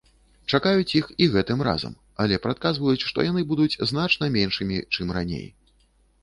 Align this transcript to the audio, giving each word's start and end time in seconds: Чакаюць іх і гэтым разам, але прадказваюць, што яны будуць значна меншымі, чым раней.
Чакаюць 0.57 0.93
іх 0.99 1.09
і 1.25 1.27
гэтым 1.35 1.59
разам, 1.67 1.93
але 2.25 2.39
прадказваюць, 2.45 3.05
што 3.11 3.27
яны 3.29 3.45
будуць 3.53 3.79
значна 3.93 4.31
меншымі, 4.39 4.81
чым 4.97 5.15
раней. 5.21 5.47